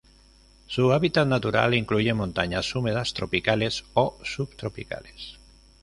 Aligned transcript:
Su 0.65 0.93
hábitat 0.93 1.27
natural 1.27 1.75
incluye 1.75 2.11
montañas 2.15 2.73
húmedas 2.73 3.13
tropicales 3.13 3.83
o 3.93 4.17
subtropicales. 4.23 5.37